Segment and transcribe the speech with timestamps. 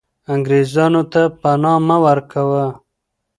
[0.33, 2.65] انګریزانو ته پنا مه ورکوه.